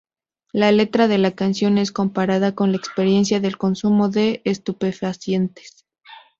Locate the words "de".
1.07-1.19, 4.09-4.41